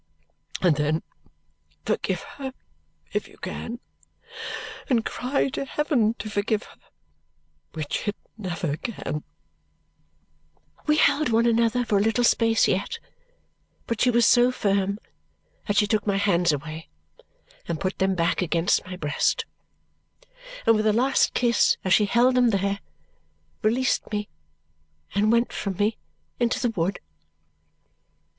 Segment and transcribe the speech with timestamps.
[0.63, 1.03] And then
[1.85, 2.53] forgive her
[3.13, 3.79] if you can,
[4.89, 6.79] and cry to heaven to forgive her,
[7.73, 9.23] which it never can!"
[10.87, 12.97] We held one another for a little space yet,
[13.85, 14.97] but she was so firm
[15.67, 16.89] that she took my hands away,
[17.67, 19.45] and put them back against my breast,
[20.65, 22.79] and with a last kiss as she held them there,
[23.61, 24.25] released them,
[25.13, 25.99] and went from me
[26.39, 26.99] into the wood.